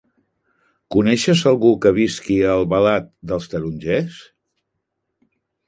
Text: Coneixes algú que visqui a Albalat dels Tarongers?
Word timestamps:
Coneixes 0.95 1.43
algú 1.51 1.73
que 1.83 1.91
visqui 1.99 2.39
a 2.47 2.49
Albalat 2.55 3.13
dels 3.33 3.49
Tarongers? 3.55 4.21